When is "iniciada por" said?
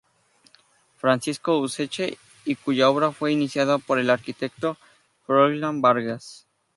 3.33-3.99